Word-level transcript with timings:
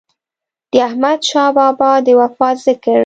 د 0.71 0.73
احمد 0.87 1.19
شاه 1.29 1.51
بابا 1.57 1.91
د 2.05 2.07
وفات 2.19 2.55
ذکر 2.67 2.99